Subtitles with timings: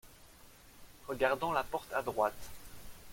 [1.07, 2.49] Regardant la porte à droite.